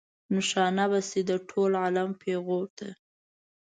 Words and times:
نشانه 0.35 0.85
به 0.91 0.99
شئ 1.09 1.21
د 1.29 1.31
ټول 1.49 1.71
عالم 1.83 2.09
پیغور 2.21 2.65
ته. 2.77 2.87